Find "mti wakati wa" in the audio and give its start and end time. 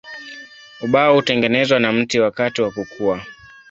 1.93-2.71